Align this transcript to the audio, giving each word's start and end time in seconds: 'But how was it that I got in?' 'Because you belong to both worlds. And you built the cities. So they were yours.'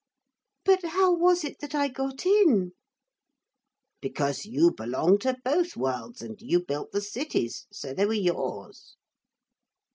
'But 0.65 0.83
how 0.83 1.13
was 1.13 1.43
it 1.43 1.59
that 1.59 1.75
I 1.75 1.87
got 1.87 2.25
in?' 2.25 2.71
'Because 4.01 4.45
you 4.47 4.71
belong 4.71 5.19
to 5.19 5.37
both 5.45 5.77
worlds. 5.77 6.23
And 6.23 6.41
you 6.41 6.65
built 6.65 6.91
the 6.91 7.01
cities. 7.01 7.67
So 7.71 7.93
they 7.93 8.07
were 8.07 8.13
yours.' 8.15 8.97